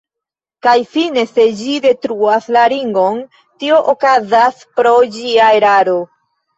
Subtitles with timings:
[0.67, 6.01] Kaj fine se ĝi detruas la Ringon, tio okazas pro ĝia eraro.